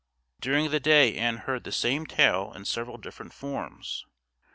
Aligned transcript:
During 0.39 0.71
the 0.71 0.79
day 0.79 1.15
Ann 1.15 1.37
heard 1.37 1.63
the 1.63 1.71
same 1.71 2.07
tale 2.07 2.51
in 2.55 2.65
several 2.65 2.97
different 2.97 3.33
forms. 3.35 4.03